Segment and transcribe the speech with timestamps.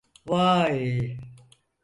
[0.29, 0.81] Vaay!